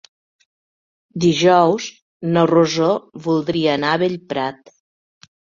Dijous 1.25 1.85
na 2.37 2.47
Rosó 2.53 2.89
voldria 3.29 3.79
anar 3.81 3.95
a 3.99 4.03
Bellprat. 4.07 4.77